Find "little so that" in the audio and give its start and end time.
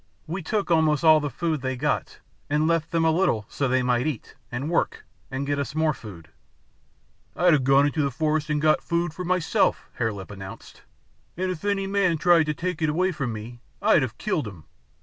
3.11-3.71